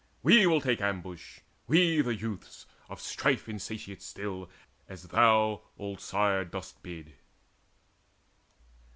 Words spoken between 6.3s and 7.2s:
dost bid."